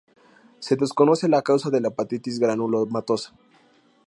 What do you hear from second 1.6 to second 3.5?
de la hepatitis granulomatosa.